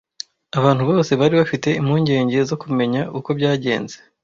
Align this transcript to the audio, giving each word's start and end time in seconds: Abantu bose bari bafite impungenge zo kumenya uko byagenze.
Abantu 0.59 0.83
bose 0.89 1.11
bari 1.19 1.33
bafite 1.41 1.69
impungenge 1.79 2.37
zo 2.49 2.55
kumenya 2.61 3.01
uko 3.17 3.29
byagenze. 3.37 3.97